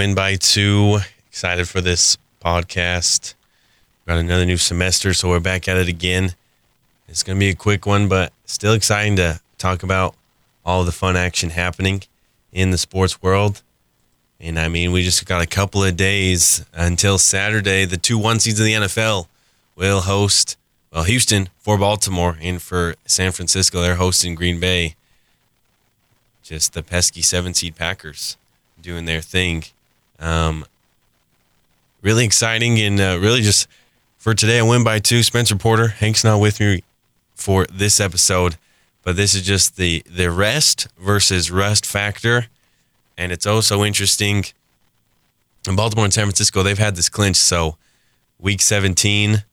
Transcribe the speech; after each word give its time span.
win 0.00 0.14
by 0.14 0.34
two. 0.34 0.98
Excited 1.28 1.68
for 1.68 1.82
this 1.82 2.16
podcast. 2.42 3.34
Got 4.06 4.16
another 4.16 4.46
new 4.46 4.56
semester, 4.56 5.12
so 5.12 5.28
we're 5.28 5.40
back 5.40 5.68
at 5.68 5.76
it 5.76 5.88
again. 5.88 6.32
It's 7.06 7.22
going 7.22 7.36
to 7.36 7.38
be 7.38 7.50
a 7.50 7.54
quick 7.54 7.84
one, 7.84 8.08
but 8.08 8.32
still 8.46 8.72
exciting 8.72 9.16
to 9.16 9.40
talk 9.58 9.82
about 9.82 10.14
all 10.64 10.84
the 10.84 10.90
fun 10.90 11.18
action 11.18 11.50
happening 11.50 12.04
in 12.50 12.70
the 12.70 12.78
sports 12.78 13.20
world. 13.20 13.60
And 14.40 14.58
I 14.58 14.68
mean, 14.68 14.90
we 14.90 15.02
just 15.02 15.26
got 15.26 15.42
a 15.42 15.46
couple 15.46 15.84
of 15.84 15.98
days 15.98 16.64
until 16.72 17.18
Saturday. 17.18 17.84
The 17.84 17.98
two 17.98 18.16
one 18.16 18.40
seeds 18.40 18.58
of 18.58 18.64
the 18.64 18.72
NFL 18.72 19.26
will 19.76 20.00
host, 20.00 20.56
well, 20.90 21.02
Houston 21.02 21.50
for 21.58 21.76
Baltimore, 21.76 22.38
and 22.40 22.62
for 22.62 22.94
San 23.04 23.32
Francisco, 23.32 23.82
they're 23.82 23.96
hosting 23.96 24.34
Green 24.34 24.60
Bay. 24.60 24.94
Just 26.42 26.72
the 26.72 26.82
pesky 26.82 27.20
seven 27.20 27.52
seed 27.52 27.76
Packers 27.76 28.38
doing 28.80 29.04
their 29.04 29.20
thing. 29.20 29.64
Um, 30.20 30.64
really 32.02 32.24
exciting 32.24 32.78
and 32.78 33.00
uh, 33.00 33.18
really 33.20 33.42
just 33.42 33.66
for 34.20 34.34
today, 34.34 34.58
I 34.58 34.62
win 34.62 34.84
by 34.84 34.98
two. 34.98 35.22
Spencer 35.22 35.56
Porter, 35.56 35.88
Hank's 35.88 36.24
not 36.24 36.40
with 36.40 36.60
me 36.60 36.82
for 37.34 37.64
this 37.72 37.98
episode, 37.98 38.56
but 39.02 39.16
this 39.16 39.34
is 39.34 39.40
just 39.40 39.76
the 39.76 40.02
the 40.06 40.30
rest 40.30 40.88
versus 40.98 41.50
rust 41.50 41.86
factor, 41.86 42.48
and 43.16 43.32
it's 43.32 43.46
also 43.46 43.82
interesting. 43.82 44.44
In 45.66 45.74
Baltimore 45.74 46.04
and 46.04 46.12
San 46.12 46.24
Francisco, 46.24 46.62
they've 46.62 46.78
had 46.78 46.96
this 46.96 47.08
clinch. 47.08 47.36
So, 47.36 47.76
week 48.38 48.62
17, 48.62 49.44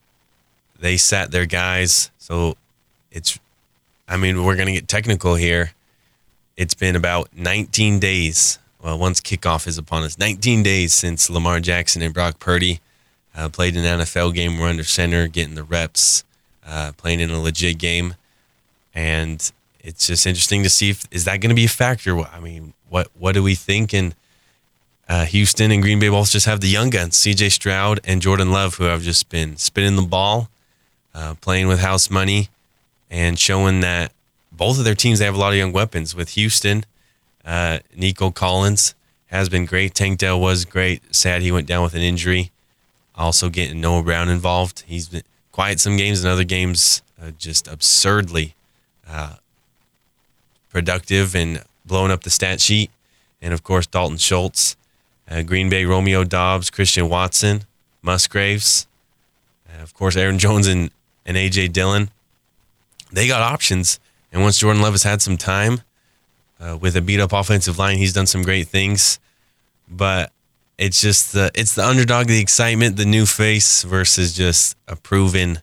they 0.79 0.95
sat 0.95 1.31
their 1.31 1.45
guys. 1.45 2.11
So, 2.17 2.55
it's, 3.11 3.37
I 4.07 4.15
mean, 4.15 4.45
we're 4.45 4.55
going 4.55 4.67
to 4.67 4.73
get 4.73 4.87
technical 4.87 5.35
here. 5.35 5.71
It's 6.55 6.73
been 6.73 6.95
about 6.95 7.29
19 7.35 7.99
days 7.99 8.57
well, 8.81 8.97
once 8.97 9.19
kickoff 9.19 9.67
is 9.67 9.77
upon 9.77 10.03
us. 10.03 10.17
19 10.17 10.63
days 10.63 10.93
since 10.93 11.29
Lamar 11.29 11.59
Jackson 11.59 12.01
and 12.01 12.13
Brock 12.13 12.39
Purdy 12.39 12.79
uh, 13.35 13.49
played 13.49 13.75
an 13.75 13.99
NFL 13.99 14.33
game. 14.33 14.57
We're 14.57 14.67
under 14.67 14.83
center, 14.83 15.27
getting 15.27 15.55
the 15.55 15.63
reps, 15.63 16.23
uh, 16.65 16.91
playing 16.97 17.19
in 17.19 17.29
a 17.31 17.39
legit 17.39 17.77
game, 17.77 18.15
and 18.93 19.51
it's 19.79 20.07
just 20.07 20.25
interesting 20.25 20.63
to 20.63 20.69
see 20.69 20.89
if 20.89 21.05
is 21.11 21.25
that 21.25 21.37
going 21.37 21.49
to 21.49 21.55
be 21.55 21.65
a 21.65 21.69
factor. 21.69 22.19
I 22.19 22.39
mean, 22.39 22.73
what 22.89 23.07
what 23.17 23.33
do 23.33 23.43
we 23.43 23.55
think? 23.55 23.93
And 23.93 24.15
uh, 25.07 25.25
Houston 25.25 25.71
and 25.71 25.81
Green 25.81 25.99
Bay 25.99 26.09
both 26.09 26.31
just 26.31 26.45
have 26.45 26.59
the 26.61 26.67
young 26.67 26.89
guns, 26.89 27.15
C.J. 27.15 27.49
Stroud 27.49 27.99
and 28.03 28.21
Jordan 28.21 28.51
Love, 28.51 28.75
who 28.75 28.83
have 28.83 29.01
just 29.01 29.29
been 29.29 29.55
spinning 29.55 29.95
the 29.95 30.01
ball, 30.01 30.49
uh, 31.13 31.35
playing 31.39 31.67
with 31.67 31.79
house 31.79 32.09
money, 32.09 32.49
and 33.09 33.39
showing 33.39 33.79
that 33.81 34.11
both 34.51 34.77
of 34.77 34.83
their 34.83 34.95
teams 34.95 35.19
they 35.19 35.25
have 35.25 35.35
a 35.35 35.39
lot 35.39 35.53
of 35.53 35.57
young 35.57 35.71
weapons. 35.71 36.13
With 36.15 36.29
Houston 36.29 36.83
uh, 37.47 37.79
Nico 37.95 38.29
Collins 38.29 38.93
has 39.27 39.49
been 39.49 39.65
great. 39.65 39.95
Tank 39.95 40.19
Dell 40.19 40.39
was 40.39 40.65
great. 40.65 41.15
Sad 41.15 41.41
he 41.41 41.51
went 41.51 41.67
down 41.67 41.81
with 41.83 41.95
an 41.95 42.01
injury. 42.01 42.51
Also 43.15 43.49
getting 43.49 43.81
Noah 43.81 44.03
Brown 44.03 44.29
involved. 44.29 44.83
He's 44.85 45.07
been 45.07 45.23
quiet 45.51 45.79
some 45.79 45.97
games 45.97 46.23
and 46.23 46.31
other 46.31 46.43
games 46.43 47.01
uh, 47.19 47.31
just 47.39 47.67
absurdly 47.67 48.53
uh, 49.09 49.37
productive 50.69 51.35
and 51.35 51.63
blowing 51.85 52.11
up 52.11 52.23
the 52.23 52.29
stat 52.29 52.61
sheet. 52.61 52.91
And 53.41 53.53
of 53.53 53.63
course, 53.63 53.87
Dalton 53.87 54.17
Schultz, 54.17 54.75
uh, 55.27 55.41
Green 55.41 55.69
Bay 55.69 55.85
Romeo 55.85 56.23
Doubs, 56.23 56.69
Christian 56.69 57.09
Watson, 57.09 57.63
Musgraves, 58.03 58.87
of 59.81 59.93
course, 59.93 60.15
Aaron 60.15 60.39
Jones 60.39 60.67
and, 60.67 60.91
and 61.25 61.37
A.J. 61.37 61.69
Dillon. 61.69 62.09
They 63.11 63.27
got 63.27 63.41
options. 63.41 63.99
And 64.31 64.41
once 64.41 64.59
Jordan 64.59 64.81
has 64.83 65.03
had 65.03 65.21
some 65.21 65.37
time, 65.37 65.81
uh, 66.59 66.77
with 66.79 66.95
a 66.95 67.01
beat 67.01 67.19
up 67.19 67.33
offensive 67.33 67.77
line. 67.77 67.97
He's 67.97 68.13
done 68.13 68.27
some 68.27 68.43
great 68.43 68.67
things, 68.67 69.19
but 69.87 70.31
it's 70.77 71.01
just 71.01 71.33
the 71.33 71.51
it's 71.55 71.75
the 71.75 71.85
underdog, 71.85 72.27
the 72.27 72.39
excitement, 72.39 72.97
the 72.97 73.05
new 73.05 73.25
face 73.25 73.83
versus 73.83 74.33
just 74.33 74.77
a 74.87 74.95
proven, 74.95 75.59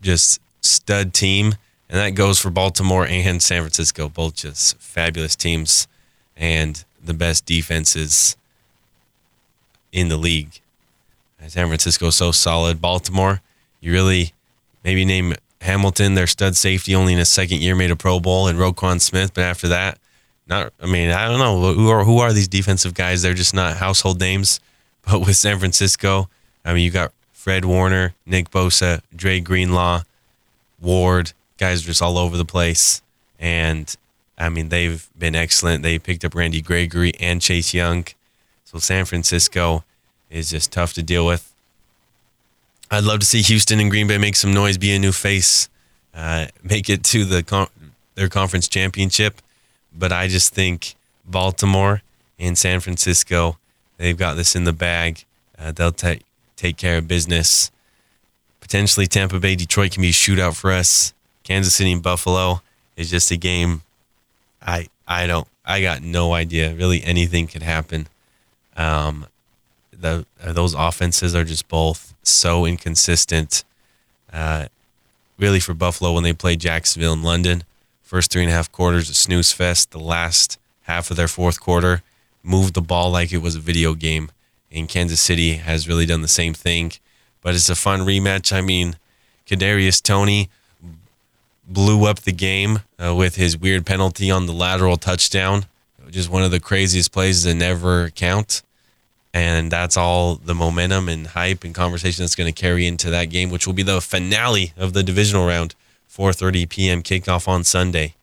just 0.00 0.40
stud 0.60 1.14
team, 1.14 1.54
and 1.88 1.98
that 1.98 2.10
goes 2.10 2.38
for 2.38 2.50
Baltimore 2.50 3.06
and 3.06 3.42
San 3.42 3.62
Francisco, 3.62 4.08
both 4.08 4.34
just 4.34 4.76
fabulous 4.78 5.36
teams 5.36 5.88
and 6.36 6.84
the 7.02 7.14
best 7.14 7.46
defenses 7.46 8.36
in 9.92 10.08
the 10.08 10.16
league. 10.16 10.60
San 11.48 11.68
Francisco 11.68 12.10
so 12.10 12.32
solid. 12.32 12.80
Baltimore, 12.80 13.40
you 13.80 13.92
really 13.92 14.34
maybe 14.84 15.04
name 15.04 15.34
Hamilton, 15.60 16.14
their 16.14 16.26
stud 16.26 16.56
safety, 16.56 16.94
only 16.94 17.12
in 17.12 17.18
his 17.18 17.28
second 17.28 17.60
year 17.60 17.74
made 17.74 17.90
a 17.90 17.96
Pro 17.96 18.18
Bowl, 18.20 18.48
and 18.48 18.58
Roquan 18.58 19.00
Smith. 19.00 19.34
But 19.34 19.44
after 19.44 19.68
that, 19.68 19.98
not. 20.46 20.72
I 20.80 20.86
mean, 20.86 21.10
I 21.10 21.28
don't 21.28 21.38
know 21.38 21.74
who 21.74 21.88
are 21.90 22.04
who 22.04 22.18
are 22.18 22.32
these 22.32 22.48
defensive 22.48 22.94
guys. 22.94 23.22
They're 23.22 23.34
just 23.34 23.54
not 23.54 23.76
household 23.76 24.20
names. 24.20 24.60
But 25.02 25.20
with 25.20 25.36
San 25.36 25.58
Francisco, 25.58 26.28
I 26.62 26.74
mean, 26.74 26.84
you 26.84 26.90
got 26.90 27.12
Fred 27.32 27.64
Warner, 27.64 28.12
Nick 28.26 28.50
Bosa, 28.50 29.00
Dre 29.16 29.40
Greenlaw, 29.40 30.02
Ward, 30.78 31.32
guys 31.56 31.80
just 31.80 32.02
all 32.02 32.18
over 32.18 32.36
the 32.36 32.44
place. 32.44 33.00
And 33.38 33.96
I 34.36 34.50
mean, 34.50 34.68
they've 34.68 35.08
been 35.18 35.34
excellent. 35.34 35.82
They 35.82 35.98
picked 35.98 36.22
up 36.22 36.34
Randy 36.34 36.60
Gregory 36.60 37.14
and 37.18 37.40
Chase 37.40 37.72
Young. 37.72 38.04
So 38.66 38.78
San 38.78 39.06
Francisco 39.06 39.84
is 40.28 40.50
just 40.50 40.70
tough 40.70 40.92
to 40.94 41.02
deal 41.02 41.24
with. 41.24 41.49
I'd 42.90 43.04
love 43.04 43.20
to 43.20 43.26
see 43.26 43.42
Houston 43.42 43.78
and 43.78 43.90
Green 43.90 44.08
Bay 44.08 44.18
make 44.18 44.36
some 44.36 44.52
noise, 44.52 44.76
be 44.76 44.94
a 44.94 44.98
new 44.98 45.12
face, 45.12 45.68
uh, 46.14 46.46
make 46.62 46.90
it 46.90 47.04
to 47.04 47.24
the 47.24 47.42
con- 47.42 47.68
their 48.16 48.28
conference 48.28 48.66
championship. 48.66 49.40
But 49.96 50.12
I 50.12 50.26
just 50.26 50.52
think 50.52 50.96
Baltimore 51.24 52.02
and 52.38 52.58
San 52.58 52.80
Francisco, 52.80 53.58
they've 53.96 54.16
got 54.16 54.34
this 54.34 54.56
in 54.56 54.64
the 54.64 54.72
bag. 54.72 55.24
Uh, 55.58 55.72
they'll 55.72 55.92
take 55.92 56.22
take 56.56 56.76
care 56.76 56.98
of 56.98 57.06
business. 57.06 57.70
Potentially 58.60 59.06
Tampa 59.06 59.38
Bay, 59.38 59.54
Detroit 59.54 59.92
can 59.92 60.02
be 60.02 60.08
a 60.08 60.12
shootout 60.12 60.56
for 60.56 60.72
us. 60.72 61.14
Kansas 61.44 61.74
City 61.74 61.92
and 61.92 62.02
Buffalo 62.02 62.60
is 62.96 63.10
just 63.10 63.30
a 63.30 63.36
game. 63.36 63.82
I 64.60 64.88
I 65.06 65.26
don't 65.26 65.46
I 65.64 65.80
got 65.80 66.02
no 66.02 66.32
idea. 66.32 66.74
Really, 66.74 67.02
anything 67.04 67.46
could 67.46 67.62
happen. 67.62 68.08
Um, 68.76 69.26
the 69.92 70.26
uh, 70.42 70.52
those 70.52 70.74
offenses 70.74 71.34
are 71.34 71.44
just 71.44 71.68
both 71.68 72.14
so 72.22 72.64
inconsistent. 72.66 73.64
Uh, 74.32 74.66
really, 75.38 75.60
for 75.60 75.74
Buffalo 75.74 76.12
when 76.12 76.22
they 76.22 76.32
played 76.32 76.60
Jacksonville 76.60 77.12
in 77.12 77.22
London, 77.22 77.64
first 78.02 78.30
three 78.30 78.42
and 78.42 78.50
a 78.50 78.54
half 78.54 78.70
quarters 78.70 79.10
a 79.10 79.14
snooze 79.14 79.52
fest. 79.52 79.90
The 79.90 79.98
last 79.98 80.58
half 80.82 81.10
of 81.10 81.16
their 81.16 81.28
fourth 81.28 81.60
quarter 81.60 82.02
moved 82.42 82.74
the 82.74 82.82
ball 82.82 83.10
like 83.10 83.32
it 83.32 83.38
was 83.38 83.56
a 83.56 83.60
video 83.60 83.94
game. 83.94 84.30
And 84.72 84.88
Kansas 84.88 85.20
City 85.20 85.54
has 85.54 85.88
really 85.88 86.06
done 86.06 86.22
the 86.22 86.28
same 86.28 86.54
thing. 86.54 86.92
But 87.42 87.54
it's 87.54 87.68
a 87.68 87.74
fun 87.74 88.00
rematch. 88.00 88.52
I 88.52 88.60
mean, 88.60 88.96
Kadarius 89.46 90.02
Toney 90.02 90.48
blew 91.66 92.04
up 92.04 92.20
the 92.20 92.32
game 92.32 92.80
uh, 93.02 93.14
with 93.14 93.36
his 93.36 93.56
weird 93.56 93.86
penalty 93.86 94.30
on 94.30 94.46
the 94.46 94.52
lateral 94.52 94.96
touchdown. 94.96 95.66
Just 96.10 96.28
one 96.28 96.42
of 96.42 96.50
the 96.50 96.60
craziest 96.60 97.12
plays 97.12 97.44
to 97.44 97.54
never 97.54 98.10
count 98.10 98.62
and 99.32 99.70
that's 99.70 99.96
all 99.96 100.36
the 100.36 100.54
momentum 100.54 101.08
and 101.08 101.28
hype 101.28 101.62
and 101.64 101.74
conversation 101.74 102.22
that's 102.22 102.34
going 102.34 102.52
to 102.52 102.60
carry 102.60 102.86
into 102.86 103.10
that 103.10 103.26
game, 103.26 103.50
which 103.50 103.66
will 103.66 103.74
be 103.74 103.82
the 103.82 104.00
finale 104.00 104.72
of 104.76 104.92
the 104.92 105.02
divisional 105.02 105.46
round, 105.46 105.74
4:30 106.10 106.68
p.m. 106.68 107.02
kickoff 107.02 107.46
on 107.46 107.64
Sunday. 107.64 108.14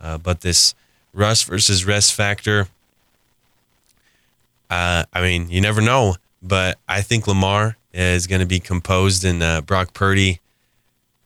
Uh, 0.00 0.18
but 0.18 0.42
this 0.42 0.74
rust 1.14 1.46
versus 1.46 1.84
rest 1.84 2.12
factor, 2.12 2.68
uh, 4.68 5.04
I 5.12 5.22
mean, 5.22 5.48
you 5.48 5.60
never 5.60 5.80
know. 5.80 6.16
But 6.42 6.78
I 6.88 7.02
think 7.02 7.28
Lamar 7.28 7.76
is 7.92 8.26
going 8.26 8.40
to 8.40 8.46
be 8.46 8.58
composed, 8.58 9.24
and 9.24 9.42
uh, 9.42 9.60
Brock 9.60 9.94
Purdy, 9.94 10.40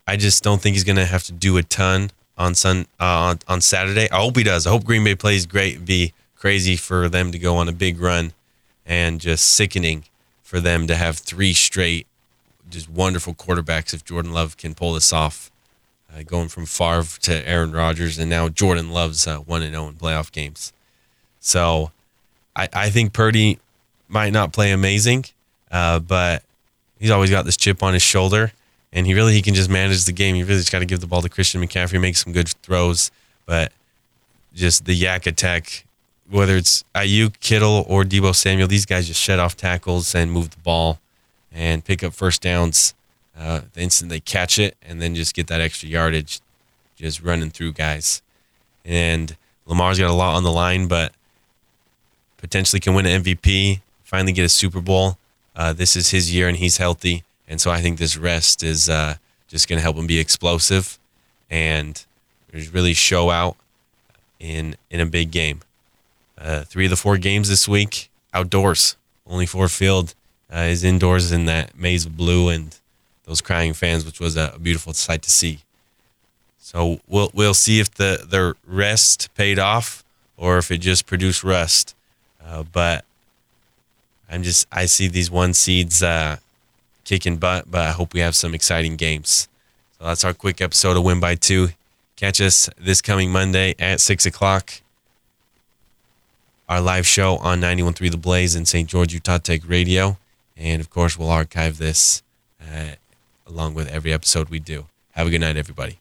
I 0.07 0.17
just 0.17 0.45
don't 0.45 0.61
think 0.61 0.75
he's 0.75 0.85
going 0.85 0.97
to 0.97 1.07
have 1.07 1.23
to 1.25 1.33
do 1.33 1.57
a 1.57 1.63
ton 1.63 2.11
on 2.37 2.55
Sun 2.55 2.87
uh, 3.01 3.05
on, 3.05 3.39
on 3.49 3.61
Saturday. 3.61 4.11
I 4.11 4.17
hope 4.17 4.37
he 4.37 4.45
does. 4.45 4.67
I 4.67 4.71
hope 4.71 4.85
Green 4.85 5.03
Bay 5.05 5.15
plays 5.15 5.47
great. 5.47 5.85
be 5.85 6.13
crazy 6.37 6.77
for 6.77 7.09
them 7.09 7.33
to 7.33 7.39
go 7.39 7.57
on 7.57 7.69
a 7.69 7.73
big 7.73 7.99
run 7.99 8.33
and 8.87 9.21
just 9.21 9.49
sickening 9.49 10.05
for 10.43 10.61
them 10.61 10.87
to 10.87 10.95
have 10.95 11.19
three 11.19 11.53
straight 11.53 12.07
just 12.69 12.89
wonderful 12.89 13.35
quarterbacks 13.35 13.95
if 13.95 14.05
Jordan 14.05 14.33
Love 14.33 14.57
can 14.57 14.75
pull 14.75 14.95
this 14.95 15.13
off. 15.13 15.51
Uh, 16.15 16.23
going 16.23 16.49
from 16.49 16.67
Favre 16.67 17.19
to 17.21 17.49
Aaron 17.49 17.73
Rodgers, 17.73 18.17
and 18.19 18.31
now 18.31 18.49
Jordan 18.49 18.91
Love's 18.91 19.27
uh, 19.27 19.39
1 19.39 19.63
0 19.63 19.89
in 19.89 19.95
playoff 19.95 20.31
games. 20.31 20.73
So 21.41 21.91
I, 22.55 22.69
I 22.73 22.91
think 22.91 23.13
Purdy 23.13 23.59
might 24.09 24.33
not 24.33 24.53
play 24.53 24.71
amazing, 24.71 25.25
uh, 25.71 25.99
but 25.99 26.45
he's 26.99 27.11
always 27.11 27.31
got 27.31 27.45
this 27.45 27.57
chip 27.57 27.83
on 27.83 27.93
his 27.93 28.03
shoulder, 28.03 28.53
and 28.93 29.05
he 29.05 29.15
really 29.15 29.33
he 29.33 29.43
can 29.43 29.55
just 29.55 29.69
manage 29.69 30.05
the 30.05 30.13
game. 30.13 30.37
He 30.37 30.45
really 30.45 30.61
just 30.61 30.71
got 30.71 30.79
to 30.79 30.87
give 30.87 31.01
the 31.01 31.09
ball 31.09 31.23
to 31.23 31.29
Christian 31.29 31.61
McCaffrey, 31.61 32.01
make 32.01 32.17
some 32.17 32.33
good 32.33 32.49
throws, 32.63 33.11
but 33.45 33.73
just 34.55 34.85
the 34.85 34.99
YAC 34.99 35.27
attack 35.27 35.85
whether 36.31 36.57
it's 36.57 36.85
Aiyuk, 36.95 37.41
Kittle, 37.41 37.85
or 37.89 38.05
Deebo 38.05 38.35
Samuel, 38.35 38.69
these 38.69 38.87
guys 38.87 39.07
just 39.07 39.21
shed 39.21 39.39
off 39.39 39.57
tackles 39.57 40.15
and 40.15 40.33
move 40.33 40.51
the 40.51 40.61
ball 40.61 40.99
and 41.53 41.85
pick 41.85 42.03
up 42.03 42.13
first 42.13 42.43
downs 42.43 42.95
uh, 43.39 43.61
the 43.75 43.83
instant 43.83 44.11
they 44.11 44.21
catch 44.21 44.59
it, 44.59 44.77
and 44.83 45.01
then 45.01 45.15
just 45.15 45.35
get 45.35 45.47
that 45.49 45.61
extra 45.61 45.89
yardage, 45.89 46.41
just 46.97 47.23
running 47.23 47.51
through 47.51 47.73
guys. 47.73 48.23
And 48.85 49.37
Lamar's 49.67 49.99
got 49.99 50.11
a 50.11 50.15
lot 50.15 50.37
on 50.37 50.43
the 50.43 50.53
line, 50.53 50.89
but 50.89 51.13
potentially 52.39 52.81
can 52.81 52.95
win 52.95 53.07
an 53.07 53.23
MVP, 53.23 53.81
finally 54.05 54.33
get 54.33 54.45
a 54.45 54.49
Super 54.49 54.81
Bowl. 54.81 55.19
Uh, 55.55 55.73
this 55.73 55.97
is 55.97 56.11
his 56.11 56.35
year 56.35 56.49
and 56.49 56.57
he's 56.57 56.77
healthy. 56.77 57.25
And 57.49 57.61
so 57.61 57.71
I 57.71 57.81
think 57.81 57.99
this 57.99 58.17
rest 58.17 58.63
is 58.63 58.89
uh, 58.89 59.17
just 59.49 59.69
going 59.69 59.79
to 59.79 59.83
help 59.83 59.97
him 59.97 60.07
be 60.07 60.19
explosive 60.19 60.99
and 61.51 62.05
really 62.73 62.95
show 62.95 63.31
out 63.31 63.57
in 64.41 64.77
in 64.91 65.01
a 65.01 65.07
big 65.07 65.31
game. 65.31 65.61
Uh, 66.39 66.63
three 66.63 66.85
of 66.85 66.91
the 66.91 66.97
four 66.97 67.17
games 67.17 67.49
this 67.49 67.67
week 67.67 68.11
outdoors. 68.35 68.97
Only 69.27 69.47
Ford 69.47 69.71
Field 69.71 70.15
uh, 70.53 70.59
is 70.61 70.85
indoors 70.85 71.33
in 71.33 71.47
that 71.47 71.77
maze 71.77 72.07
of 72.07 72.17
blue 72.17 72.49
and 72.49 72.79
those 73.25 73.41
crying 73.41 73.73
fans, 73.73 74.05
which 74.05 74.21
was 74.21 74.37
a 74.37 74.57
beautiful 74.61 74.93
sight 74.93 75.23
to 75.23 75.31
see. 75.31 75.61
So 76.59 77.01
we'll 77.07 77.31
we'll 77.33 77.55
see 77.55 77.81
if 77.81 77.95
the 77.95 78.27
the 78.29 78.55
rest 78.67 79.33
paid 79.35 79.59
off 79.59 80.05
or 80.37 80.59
if 80.59 80.71
it 80.71 80.79
just 80.79 81.07
produced 81.07 81.43
rust. 81.45 81.95
Uh, 82.45 82.65
but 82.65 83.05
I'm 84.31 84.43
just 84.43 84.67
I 84.71 84.87
see 84.87 85.09
these 85.09 85.31
one 85.31 85.55
seeds 85.55 86.03
uh, 86.03 86.37
kicking 87.05 87.37
butt, 87.37 87.71
but 87.71 87.83
I 87.83 87.93
hope 87.93 88.15
we 88.15 88.21
have 88.21 88.35
some 88.35 88.55
exciting 88.55 88.97
games. 88.97 89.49
So 89.99 90.05
that's 90.05 90.25
our 90.25 90.35
quick 90.35 90.61
episode 90.61 90.97
of 90.97 91.05
Win 91.05 91.21
by 91.21 91.37
Two. 91.37 91.69
Catch 92.17 92.41
us 92.41 92.69
this 92.79 93.01
coming 93.01 93.31
Monday 93.31 93.75
at 93.79 94.01
six 94.01 94.27
o'clock. 94.27 94.83
Our 96.69 96.81
live 96.81 97.07
show 97.07 97.37
on 97.37 97.61
91.3 97.61 98.11
The 98.11 98.17
Blaze 98.17 98.57
in 98.57 98.67
St. 98.67 98.89
George, 98.89 99.15
Utah 99.15 99.39
Tech 99.39 99.61
Radio. 99.69 100.19
And 100.57 100.81
of 100.81 100.91
course, 100.91 101.17
we'll 101.17 101.31
archive 101.31 101.79
this 101.79 102.25
uh, 102.61 102.97
along 103.47 103.75
with 103.75 103.89
every 103.89 104.13
episode 104.13 104.49
we 104.49 104.59
do. 104.59 104.87
Have 105.13 105.29
a 105.29 105.31
good 105.31 105.43
night, 105.43 105.57
everybody. 105.57 106.01